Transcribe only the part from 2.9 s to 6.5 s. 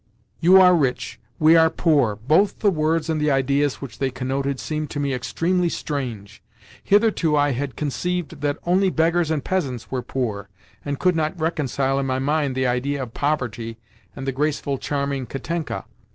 and the ideas which they connoted seemed to me extremely strange.